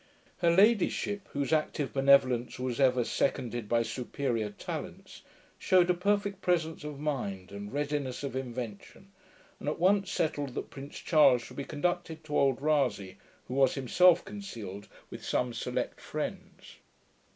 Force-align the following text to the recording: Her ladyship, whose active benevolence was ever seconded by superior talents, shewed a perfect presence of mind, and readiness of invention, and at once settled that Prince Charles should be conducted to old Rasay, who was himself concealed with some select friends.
Her 0.37 0.49
ladyship, 0.49 1.27
whose 1.31 1.53
active 1.53 1.93
benevolence 1.93 2.57
was 2.57 2.79
ever 2.79 3.03
seconded 3.03 3.69
by 3.69 3.83
superior 3.83 4.49
talents, 4.49 5.21
shewed 5.59 5.91
a 5.91 5.93
perfect 5.93 6.41
presence 6.41 6.83
of 6.83 6.99
mind, 6.99 7.51
and 7.51 7.71
readiness 7.71 8.23
of 8.23 8.35
invention, 8.35 9.11
and 9.59 9.69
at 9.69 9.77
once 9.77 10.09
settled 10.09 10.55
that 10.55 10.71
Prince 10.71 10.97
Charles 10.97 11.43
should 11.43 11.57
be 11.57 11.65
conducted 11.65 12.23
to 12.23 12.35
old 12.39 12.59
Rasay, 12.63 13.17
who 13.47 13.53
was 13.53 13.75
himself 13.75 14.25
concealed 14.25 14.87
with 15.11 15.23
some 15.23 15.53
select 15.53 15.99
friends. 16.01 16.77